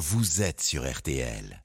[0.00, 1.62] vous êtes sur RTL.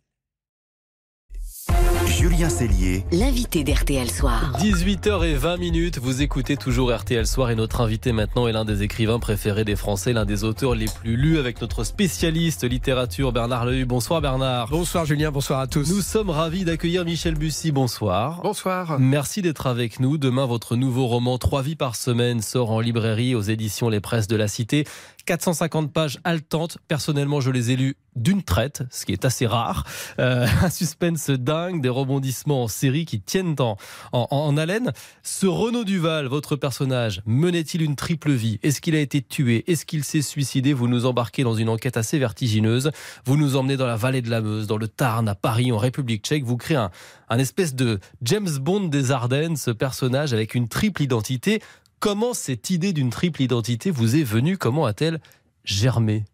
[2.06, 4.58] Julien Cellier, L'invité d'RTL Soir.
[4.60, 9.20] 18h20 minutes, vous écoutez toujours RTL Soir et notre invité maintenant est l'un des écrivains
[9.20, 13.86] préférés des Français, l'un des auteurs les plus lus avec notre spécialiste littérature Bernard Lehu.
[13.86, 14.70] Bonsoir Bernard.
[14.70, 15.90] Bonsoir Julien, bonsoir à tous.
[15.90, 17.72] Nous sommes ravis d'accueillir Michel Bussy.
[17.72, 18.42] Bonsoir.
[18.44, 19.00] Bonsoir.
[19.00, 20.18] Merci d'être avec nous.
[20.18, 24.28] Demain, votre nouveau roman Trois vies par semaine sort en librairie aux éditions Les Presses
[24.28, 24.86] de la Cité.
[25.26, 26.78] 450 pages haletantes.
[26.88, 29.86] Personnellement, je les ai lues d'une traite, ce qui est assez rare.
[30.20, 33.78] Euh, un suspense dingue, des rebondissements en série qui tiennent en,
[34.12, 34.94] en, haleine.
[35.24, 38.60] Ce Renaud Duval, votre personnage, menait-il une triple vie?
[38.64, 39.70] Est-ce qu'il a été tué?
[39.70, 40.74] Est-ce qu'il s'est suicidé?
[40.74, 42.92] Vous nous embarquez dans une enquête assez vertigineuse.
[43.26, 45.78] Vous nous emmenez dans la vallée de la Meuse, dans le Tarn, à Paris, en
[45.78, 46.46] République tchèque.
[46.46, 46.92] Vous créez un,
[47.30, 51.62] un espèce de James Bond des Ardennes, ce personnage avec une triple identité.
[52.00, 54.58] Comment cette idée d'une triple identité vous est venue?
[54.58, 55.20] Comment a-t-elle
[55.64, 56.26] germé?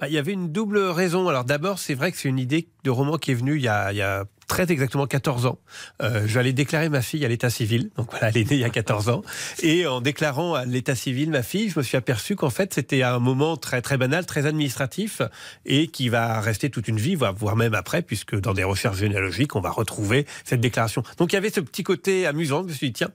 [0.00, 1.28] Bah, il y avait une double raison.
[1.28, 3.68] Alors d'abord, c'est vrai que c'est une idée de roman qui est venue il y
[3.68, 5.58] a, il y a très exactement 14 ans.
[6.02, 7.90] Euh, aller déclarer ma fille à l'état civil.
[7.96, 9.22] Donc voilà, elle est née il y a 14 ans.
[9.62, 13.02] Et en déclarant à l'état civil ma fille, je me suis aperçu qu'en fait, c'était
[13.02, 15.22] un moment très, très banal, très administratif
[15.64, 19.56] et qui va rester toute une vie, voire même après, puisque dans des recherches généalogiques,
[19.56, 21.02] on va retrouver cette déclaration.
[21.18, 22.62] Donc il y avait ce petit côté amusant.
[22.62, 23.10] Je me suis dit, tiens.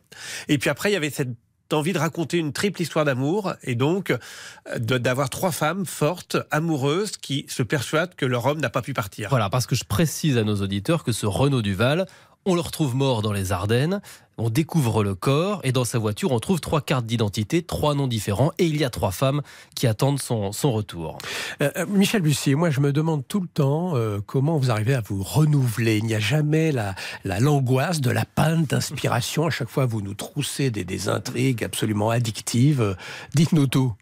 [0.47, 1.29] Et puis après, il y avait cette
[1.73, 7.17] envie de raconter une triple histoire d'amour et donc euh, d'avoir trois femmes fortes, amoureuses,
[7.17, 9.29] qui se persuadent que leur homme n'a pas pu partir.
[9.29, 12.05] Voilà, parce que je précise à nos auditeurs que ce Renaud Duval,
[12.45, 14.01] on le retrouve mort dans les Ardennes,
[14.39, 18.07] on découvre le corps et dans sa voiture, on trouve trois cartes d'identité, trois noms
[18.07, 19.41] différents et il y a trois femmes
[19.75, 21.17] qui attendent son, son retour.
[21.61, 24.93] Euh, euh, Michel Bussier, moi je me demande tout le temps euh, comment vous arrivez
[24.93, 25.97] à vous renouveler.
[25.97, 26.95] Il n'y a jamais la,
[27.25, 29.47] la l'angoisse de la panne d'inspiration.
[29.47, 32.95] À chaque fois, vous nous troussez des, des intrigues absolument addictives.
[33.33, 33.93] Dites-nous tout.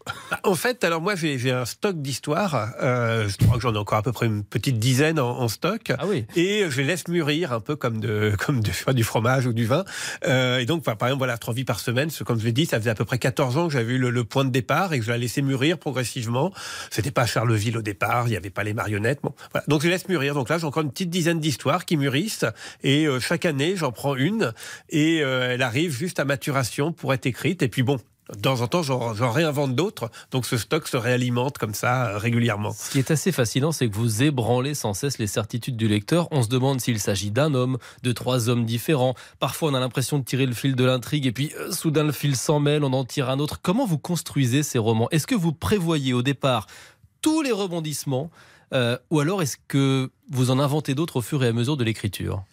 [0.44, 2.70] En fait, alors moi j'ai un stock d'histoires.
[2.80, 5.48] Euh, je crois que j'en ai encore à peu près une petite dizaine en, en
[5.48, 5.92] stock.
[5.98, 9.46] Ah oui Et je les laisse mûrir un peu comme de comme de, du fromage
[9.46, 9.84] ou du vin.
[10.28, 12.10] Euh, et donc, par exemple, voilà, trois vies par semaine.
[12.24, 14.10] Comme je l'ai dit, ça faisait à peu près 14 ans que j'avais eu le,
[14.10, 16.52] le point de départ et que je l'ai laissé mûrir progressivement.
[16.90, 19.20] C'était pas Charleville au départ, il n'y avait pas les marionnettes.
[19.22, 19.64] Bon, voilà.
[19.68, 20.34] Donc, je laisse mûrir.
[20.34, 22.44] Donc là, j'ai encore une petite dizaine d'histoires qui mûrissent.
[22.82, 24.52] Et euh, chaque année, j'en prends une
[24.90, 27.62] et euh, elle arrive juste à maturation pour être écrite.
[27.62, 27.98] Et puis bon.
[28.34, 32.18] De temps en temps, j'en réinvente d'autres, donc ce stock se réalimente comme ça euh,
[32.18, 32.72] régulièrement.
[32.72, 36.28] Ce qui est assez fascinant, c'est que vous ébranlez sans cesse les certitudes du lecteur.
[36.30, 39.14] On se demande s'il s'agit d'un homme, de trois hommes différents.
[39.38, 42.12] Parfois, on a l'impression de tirer le fil de l'intrigue et puis euh, soudain le
[42.12, 43.60] fil s'en mêle, on en tire un autre.
[43.62, 45.08] Comment vous construisez ces romans?
[45.10, 46.66] Est-ce que vous prévoyez au départ
[47.22, 48.30] tous les rebondissements
[48.74, 51.84] euh, ou alors est-ce que vous en inventez d'autres au fur et à mesure de
[51.84, 52.44] l'écriture?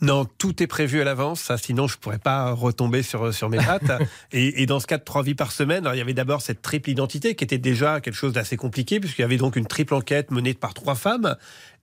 [0.00, 4.02] Non, tout est prévu à l'avance, sinon je pourrais pas retomber sur, sur mes pattes.
[4.32, 6.42] et, et dans ce cas de trois vies par semaine, alors, il y avait d'abord
[6.42, 9.66] cette triple identité qui était déjà quelque chose d'assez compliqué, puisqu'il y avait donc une
[9.66, 11.36] triple enquête menée par trois femmes.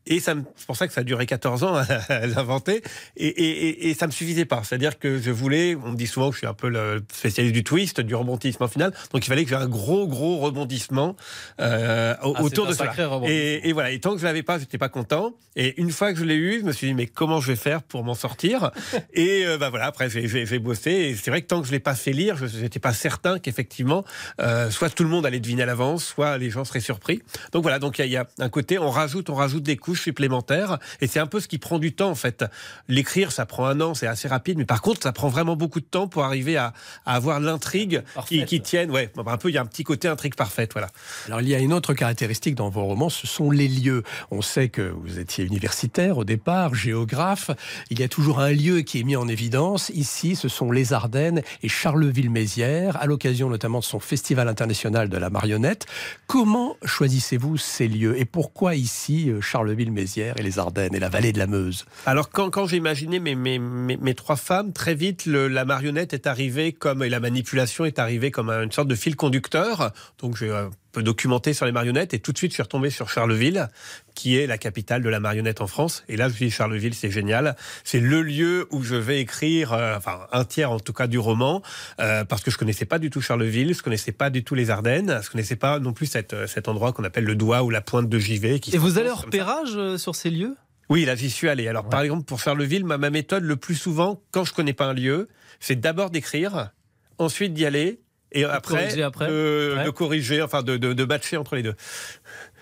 [0.10, 2.82] Et ça me- c'est pour ça que ça a duré 14 ans à, l'inventer.
[3.16, 4.62] Et, et, et- ça me suffisait pas.
[4.64, 7.54] C'est-à-dire que je voulais, on me dit souvent que je suis un peu le spécialiste
[7.54, 8.92] du twist, du rebondissement final.
[9.14, 11.16] Donc il fallait que j'ai un gros, gros rebondissement
[11.62, 12.92] euh, Ah, autour de ça.
[13.28, 13.92] Et, et voilà.
[13.92, 15.34] Et tant que je l'avais pas, j'étais pas content.
[15.56, 17.56] Et une fois que je l'ai eu, je me suis dit, mais comment je vais
[17.58, 18.72] faire pour m'en sortir?
[19.14, 20.92] Et euh, bah voilà, après, j'ai- bossé.
[20.92, 23.40] Et c'est vrai que tant que je l'ai pas fait lire, je n'étais pas certain
[23.40, 24.04] qu'effectivement,
[24.42, 27.22] euh, soit tout le monde allait deviner à l'avance, soit les gens seraient surpris.
[27.54, 29.99] Donc voilà, donc il y, y a un côté, on rajoute, on rajoute des couches
[30.00, 30.80] supplémentaires.
[31.02, 32.46] Et c'est un peu ce qui prend du temps, en fait.
[32.88, 34.58] L'écrire, ça prend un an, c'est assez rapide.
[34.58, 36.74] Mais par contre, ça prend vraiment beaucoup de temps pour arriver à,
[37.06, 38.92] à avoir l'intrigue qui, qui tienne.
[38.92, 40.90] Ouais, bah, un peu, il y a un petit côté intrigue parfaite, voilà.
[41.28, 44.04] Alors il y a une autre caractéristique dans vos romans, ce sont les lieux.
[44.32, 47.52] On sait que vous étiez universitaire au départ, géographe.
[47.90, 49.90] Il y a toujours un lieu qui est mis en évidence.
[49.90, 55.18] Ici, ce sont les Ardennes et Charleville-Mézières, à l'occasion notamment de son Festival international de
[55.18, 55.86] la marionnette.
[56.28, 59.42] Comment choisissez-vous ces lieux et pourquoi ici euh,
[59.80, 63.36] Charleville-Mézières et les Ardennes et la vallée de la Meuse Alors quand, j'ai imaginé mes,
[63.36, 68.00] mes, mes, trois femmes, très vite la marionnette est arrivée comme et la manipulation est
[68.00, 69.92] arrivée comme une sorte de fil conducteur.
[70.20, 70.52] Donc j'ai
[70.90, 73.70] un peu documenté sur les marionnettes et tout de suite je suis retombé sur Charleville,
[74.16, 76.04] qui est la capitale de la marionnette en France.
[76.08, 79.96] Et là je dit Charleville c'est génial, c'est le lieu où je vais écrire, euh,
[79.96, 81.62] enfin un tiers en tout cas du roman,
[82.00, 84.72] euh, parce que je connaissais pas du tout Charleville, je connaissais pas du tout les
[84.72, 87.70] Ardennes, je connaissais pas non plus cette, euh, cet endroit qu'on appelle le doigt ou
[87.70, 88.60] la pointe de Givet.
[88.60, 89.16] Qui Et vous allez ça.
[89.16, 90.56] repérage sur ces lieux?
[90.90, 91.68] Oui, là, j'y suis allé.
[91.68, 94.86] Alors, par exemple, pour Charleville, ma, ma méthode, le plus souvent, quand je connais pas
[94.86, 95.28] un lieu,
[95.60, 96.72] c'est d'abord d'écrire,
[97.20, 98.00] ensuite d'y aller,
[98.32, 99.26] et après, après.
[99.28, 99.92] Ouais.
[99.94, 101.76] corriger, enfin, de, de, de matcher entre les deux.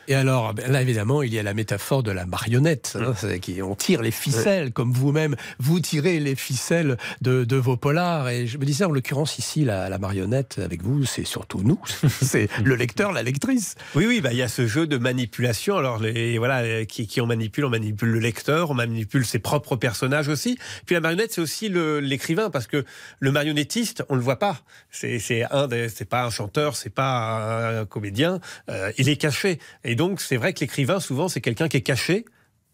[0.10, 3.40] Et alors, ben là, évidemment, il y a la métaphore de la marionnette, hein, c'est
[3.40, 8.30] qui on tire les ficelles, comme vous-même, vous tirez les ficelles de, de vos polars.
[8.30, 11.80] Et je me disais, en l'occurrence, ici, la, la marionnette avec vous, c'est surtout nous,
[12.22, 13.76] c'est le lecteur, la lectrice.
[13.96, 15.78] Oui, oui, bah, il y a ce jeu de manipulation.
[15.78, 19.76] Alors, les, voilà, qui, qui on manipule On manipule le lecteur, on manipule ses propres
[19.76, 20.58] personnages aussi.
[20.86, 22.86] Puis la marionnette, c'est aussi l'écrivain, parce que
[23.20, 24.62] le marionnettiste, on le voit pas.
[24.90, 28.40] C'est un, c'est pas un chanteur, c'est pas un comédien.
[28.70, 29.60] euh, il est caché.
[29.84, 32.24] Et donc, c'est vrai que l'écrivain, souvent, c'est quelqu'un qui est caché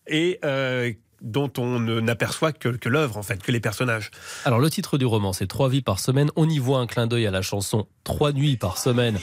[0.06, 4.12] et euh, dont on n'aperçoit que, que l'œuvre, en fait, que les personnages.
[4.44, 6.30] Alors le titre du roman, c'est Trois vies par semaine.
[6.36, 9.18] On y voit un clin d'œil à la chanson Trois nuits par semaine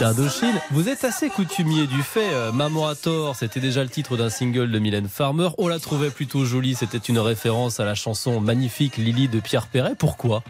[0.00, 0.60] d'Indochine.
[0.72, 2.28] Vous êtes assez coutumier du fait.
[2.32, 5.50] euh, Maman à tort, c'était déjà le titre d'un single de Mylène Farmer.
[5.58, 6.74] On la trouvait plutôt jolie.
[6.74, 9.94] C'était une référence à la chanson magnifique Lily de Pierre Perret.
[9.96, 10.42] Pourquoi?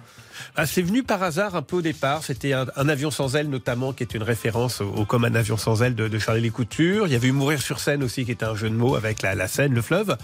[0.57, 2.25] Ah, c'est venu par hasard un peu au départ.
[2.25, 5.35] C'était un, un avion sans aile notamment, qui est une référence au, au Comme un
[5.35, 7.07] avion sans aile de, de Charlie Les Coutures.
[7.07, 9.23] Il y avait eu Mourir sur scène aussi, qui était un jeu de mots avec
[9.23, 10.17] la, la Seine, le fleuve.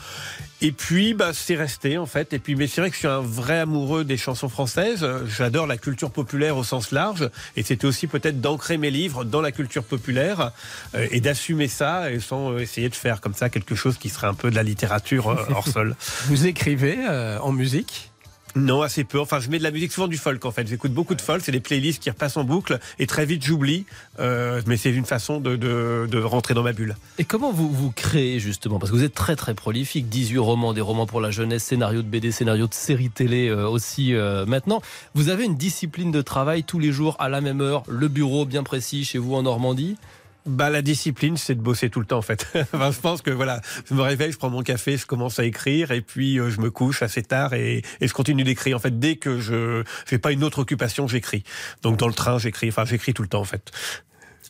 [0.60, 2.32] Et puis, bah, c'est resté en fait.
[2.32, 5.06] Et puis, mais c'est vrai que je suis un vrai amoureux des chansons françaises.
[5.26, 7.28] J'adore la culture populaire au sens large.
[7.56, 10.52] Et c'était aussi peut-être d'ancrer mes livres dans la culture populaire
[10.94, 14.08] euh, et d'assumer ça et sans euh, essayer de faire comme ça quelque chose qui
[14.08, 15.96] serait un peu de la littérature euh, hors sol.
[16.26, 18.11] Vous écrivez euh, en musique?
[18.54, 19.18] Non, assez peu.
[19.18, 20.66] Enfin, je mets de la musique, souvent du folk en fait.
[20.66, 23.86] J'écoute beaucoup de folk, c'est des playlists qui repassent en boucle et très vite j'oublie.
[24.20, 26.96] Euh, mais c'est une façon de, de, de rentrer dans ma bulle.
[27.18, 28.78] Et comment vous vous créez justement?
[28.78, 32.02] Parce que vous êtes très très prolifique, 18 romans, des romans pour la jeunesse, scénarios
[32.02, 34.82] de BD, scénarios de séries télé euh, aussi euh, maintenant.
[35.14, 38.44] Vous avez une discipline de travail tous les jours à la même heure, le bureau
[38.44, 39.96] bien précis chez vous en Normandie
[40.44, 42.46] Bah, la discipline, c'est de bosser tout le temps en fait.
[42.72, 45.44] enfin, je pense que voilà, je me réveille, je prends mon café, je commence à
[45.44, 48.76] écrire et puis euh, je me couche assez tard et, et je continue d'écrire.
[48.76, 51.44] En fait, dès que je fais pas une autre occupation, j'écris.
[51.82, 52.68] Donc dans le train, j'écris.
[52.68, 53.70] Enfin, j'écris tout le temps en fait.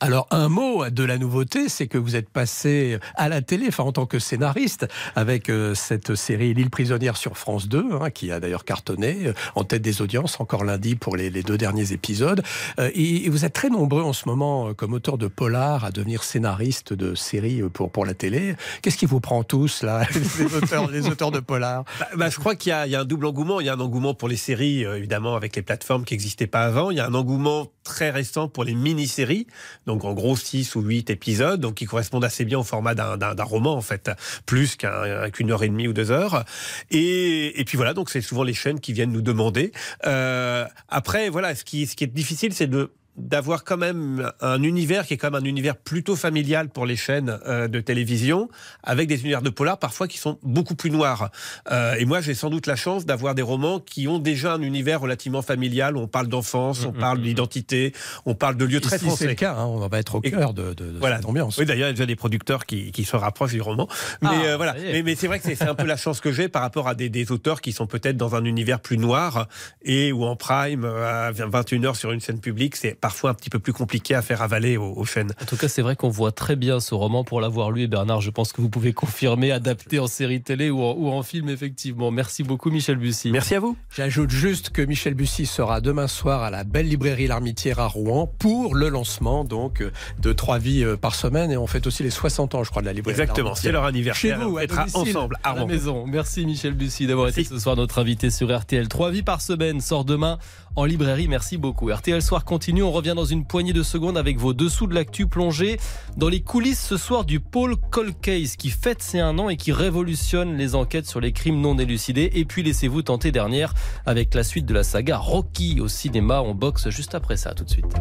[0.01, 3.85] Alors un mot de la nouveauté, c'est que vous êtes passé à la télé, enfin
[3.85, 8.33] en tant que scénariste, avec euh, cette série L'île prisonnière sur France 2, hein, qui
[8.33, 12.43] a d'ailleurs cartonné euh, en tête des audiences encore lundi pour les, deux derniers épisodes.
[12.79, 16.23] Euh, et, vous êtes très nombreux en ce moment comme auteur de polar à devenir
[16.23, 18.57] scénariste de séries pour pour la télé.
[18.83, 20.07] Qu'est-ce qui vous prend tous là,
[20.93, 21.85] les auteurs, de polar?
[21.99, 23.61] Bah, bah, je crois qu'il y, y a un double engouement.
[23.61, 26.65] Il y a un engouement pour les séries, évidemment, avec les plateformes qui n'existaient pas
[26.65, 26.91] avant.
[26.91, 29.47] Il y a un engouement très récent pour les mini-séries,
[29.87, 33.17] donc en gros 6 ou 8 épisodes, donc qui correspondent assez bien au format d'un-
[33.43, 34.11] roman, en fait,
[34.47, 36.45] plus qu'un- qu'une heure et demie ou deux heures.
[36.91, 39.73] Et, et puis voilà, donc c'est souvent les chaînes qui viennent nous demander.
[40.07, 44.63] Euh, après, voilà, ce qui, ce qui est difficile, c'est de d'avoir quand même un
[44.63, 48.49] univers qui est quand même un univers plutôt familial pour les chaînes euh, de télévision,
[48.83, 51.31] avec des univers de polar parfois qui sont beaucoup plus noirs.
[51.71, 54.63] Euh, et moi, j'ai sans doute la chance d'avoir des romans qui ont déjà un
[54.63, 55.97] univers relativement familial.
[55.97, 57.93] où On parle d'enfance, on parle d'identité,
[58.25, 59.35] on parle de lieux très Ici, c'est le français.
[59.37, 61.17] cas, hein, on va être au cœur de, de, de Voilà.
[61.17, 61.59] cette ambiance.
[61.59, 63.89] Oui, d'ailleurs, il y a déjà des producteurs qui, qui se rapprochent du roman.
[64.23, 64.75] Mais Ah, euh, voilà.
[64.81, 66.95] Mais, mais c'est vrai que c'est un peu la chance que j'ai par rapport à
[66.95, 69.49] des, des auteurs qui sont peut-être dans un univers plus noir
[69.83, 73.59] et où en prime à 21h sur une scène publique, c'est parfois un petit peu
[73.59, 75.33] plus compliqué à faire avaler aux, aux chaînes.
[75.43, 77.83] En tout cas, c'est vrai qu'on voit très bien ce roman pour l'avoir lu.
[77.83, 81.09] Et Bernard, je pense que vous pouvez confirmer, adapté en série télé ou en, ou
[81.11, 82.11] en film, effectivement.
[82.11, 83.31] Merci beaucoup, Michel Bussy.
[83.33, 83.77] Merci à vous.
[83.95, 88.33] J'ajoute juste que Michel Bussy sera demain soir à la belle librairie L'Armitière à Rouen
[88.39, 89.83] pour le lancement donc
[90.21, 92.83] de trois vies euh, par semaine et on fête aussi les 60 ans je crois
[92.83, 93.21] de la librairie.
[93.21, 94.39] Exactement, c'est leur anniversaire.
[94.39, 95.17] Chez vous, on domicile.
[95.17, 95.69] ensemble à à la Rouen.
[95.71, 96.07] maison.
[96.07, 98.87] Merci Michel Bussy d'avoir été ce soir notre invité sur RTL.
[98.89, 100.39] Trois vies par semaine sort demain
[100.77, 101.29] en librairie.
[101.29, 101.91] Merci beaucoup.
[101.91, 102.83] RTL Soir continue.
[102.93, 105.81] On revient dans une poignée de secondes avec vos dessous de l'actu plongés
[106.19, 109.57] dans les coulisses ce soir du pôle Cold Case qui fête ses un an et
[109.57, 112.31] qui révolutionne les enquêtes sur les crimes non élucidés.
[112.35, 113.73] Et puis laissez-vous tenter dernière
[114.05, 116.43] avec la suite de la saga Rocky au cinéma.
[116.43, 117.55] On boxe juste après ça.
[117.55, 117.95] Tout de suite.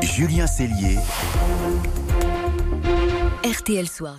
[0.00, 0.96] Julien Cellier.
[3.44, 4.16] RTL Soir.